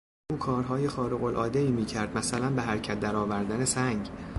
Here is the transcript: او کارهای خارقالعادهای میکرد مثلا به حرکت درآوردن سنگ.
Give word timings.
او 0.31 0.37
کارهای 0.39 0.87
خارقالعادهای 0.89 1.67
میکرد 1.71 2.17
مثلا 2.17 2.49
به 2.49 2.61
حرکت 2.61 2.99
درآوردن 2.99 3.65
سنگ. 3.65 4.09